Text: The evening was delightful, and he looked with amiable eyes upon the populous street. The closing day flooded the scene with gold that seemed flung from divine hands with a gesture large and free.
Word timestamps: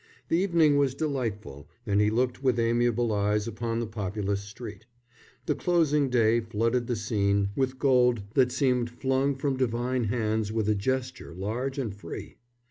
The 0.29 0.37
evening 0.39 0.77
was 0.77 0.95
delightful, 0.95 1.69
and 1.85 2.01
he 2.01 2.09
looked 2.09 2.41
with 2.41 2.57
amiable 2.57 3.13
eyes 3.13 3.47
upon 3.47 3.79
the 3.79 3.85
populous 3.85 4.41
street. 4.41 4.87
The 5.45 5.53
closing 5.53 6.09
day 6.09 6.39
flooded 6.39 6.87
the 6.87 6.95
scene 6.95 7.49
with 7.55 7.77
gold 7.77 8.23
that 8.33 8.51
seemed 8.51 8.89
flung 8.89 9.35
from 9.35 9.57
divine 9.57 10.05
hands 10.05 10.51
with 10.51 10.67
a 10.67 10.73
gesture 10.73 11.35
large 11.35 11.77
and 11.77 11.93
free. 11.95 12.37